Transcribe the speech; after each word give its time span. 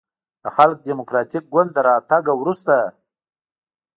د 0.43 0.45
خلق 0.55 0.77
دیموکراتیک 0.87 1.43
ګوند 1.53 1.69
د 1.73 1.77
راتګ 1.87 2.23
نه 2.29 2.33
وروسته 2.41 2.75